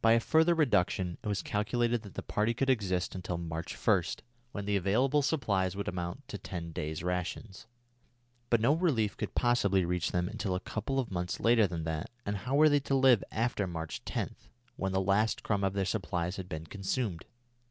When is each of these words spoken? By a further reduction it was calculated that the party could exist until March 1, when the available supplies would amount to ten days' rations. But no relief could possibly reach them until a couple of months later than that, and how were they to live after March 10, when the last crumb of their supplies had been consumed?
By 0.00 0.12
a 0.12 0.20
further 0.20 0.54
reduction 0.54 1.18
it 1.22 1.28
was 1.28 1.42
calculated 1.42 2.00
that 2.00 2.14
the 2.14 2.22
party 2.22 2.54
could 2.54 2.70
exist 2.70 3.14
until 3.14 3.36
March 3.36 3.74
1, 3.76 4.02
when 4.52 4.64
the 4.64 4.74
available 4.74 5.20
supplies 5.20 5.76
would 5.76 5.86
amount 5.86 6.26
to 6.28 6.38
ten 6.38 6.72
days' 6.72 7.02
rations. 7.04 7.66
But 8.48 8.62
no 8.62 8.72
relief 8.72 9.18
could 9.18 9.34
possibly 9.34 9.84
reach 9.84 10.12
them 10.12 10.30
until 10.30 10.54
a 10.54 10.60
couple 10.60 10.98
of 10.98 11.10
months 11.10 11.40
later 11.40 11.66
than 11.66 11.84
that, 11.84 12.08
and 12.24 12.38
how 12.38 12.54
were 12.54 12.70
they 12.70 12.80
to 12.80 12.94
live 12.94 13.22
after 13.30 13.66
March 13.66 14.02
10, 14.06 14.34
when 14.76 14.92
the 14.92 14.98
last 15.02 15.42
crumb 15.42 15.62
of 15.62 15.74
their 15.74 15.84
supplies 15.84 16.36
had 16.36 16.48
been 16.48 16.64
consumed? 16.64 17.26